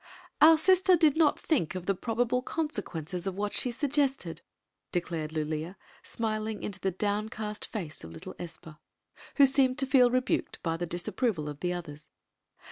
"Our 0.41 0.57
sister 0.57 0.95
did 0.95 1.15
not 1.15 1.39
think 1.39 1.75
of 1.75 1.85
the 1.85 1.93
probable 1.93 2.41
conse 2.41 2.81
quences 2.81 3.27
of 3.27 3.35
what 3.35 3.53
she 3.53 3.69
suggested," 3.69 4.41
declared 4.91 5.29
Lulea, 5.31 5.75
smil 6.03 6.49
ing 6.49 6.63
into 6.63 6.79
the 6.79 6.89
downcast 6.89 7.67
face 7.67 8.03
little 8.03 8.33
Espa, 8.39 8.79
who 9.35 9.45
seemed 9.45 9.73
8 9.73 9.75
Queen 9.75 9.75
Zixi 9.75 9.75
of 9.75 9.75
Ix; 9.75 9.75
or, 9.75 9.75
the 9.75 9.75
to 9.75 9.85
feel 9.85 10.09
rebuked 10.09 10.63
by 10.63 10.75
the 10.75 10.87
disapproval 10.87 11.47
of 11.47 11.59
the 11.59 11.71
others. 11.73 12.09